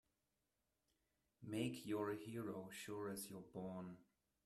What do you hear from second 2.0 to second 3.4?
a hero sure as